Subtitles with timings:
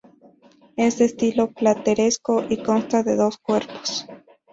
[0.77, 4.07] Es de estilo plateresco y consta de dos cuerpos.